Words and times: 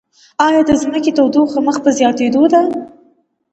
ایا 0.47 0.61
د 0.69 0.71
ځمکې 0.81 1.11
تودوخه 1.17 1.59
مخ 1.67 1.77
په 1.83 1.89
زیاتیدو 1.97 2.43
ده؟ 2.53 2.61